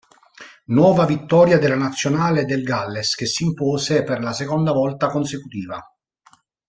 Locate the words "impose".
3.43-4.01